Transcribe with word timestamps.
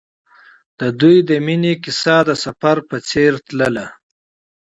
د 0.79 0.81
دوی 0.99 1.17
د 1.29 1.31
مینې 1.45 1.73
کیسه 1.83 2.17
د 2.27 2.29
سفر 2.43 2.77
په 2.89 2.97
څېر 3.09 3.31
تلله. 3.47 3.85